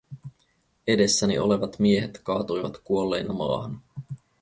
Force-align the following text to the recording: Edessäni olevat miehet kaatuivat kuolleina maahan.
Edessäni 0.87 1.39
olevat 1.39 1.79
miehet 1.79 2.19
kaatuivat 2.23 2.77
kuolleina 2.77 3.33
maahan. 3.33 3.81